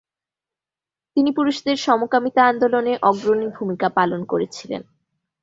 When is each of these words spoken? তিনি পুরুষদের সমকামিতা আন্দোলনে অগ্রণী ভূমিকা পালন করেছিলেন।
তিনি 1.17 1.29
পুরুষদের 1.37 1.77
সমকামিতা 1.77 2.41
আন্দোলনে 2.45 2.93
অগ্রণী 3.01 3.47
ভূমিকা 3.47 3.87
পালন 3.89 4.21
করেছিলেন। 4.25 4.81